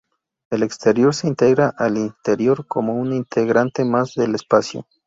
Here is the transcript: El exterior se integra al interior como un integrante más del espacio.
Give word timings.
El 0.49 0.63
exterior 0.63 1.13
se 1.13 1.27
integra 1.27 1.71
al 1.77 1.95
interior 1.99 2.65
como 2.65 2.95
un 2.95 3.13
integrante 3.13 3.85
más 3.85 4.15
del 4.15 4.33
espacio. 4.33 4.87